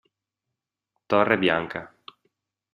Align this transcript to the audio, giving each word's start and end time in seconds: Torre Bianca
Torre 1.07 1.37
Bianca 1.37 1.93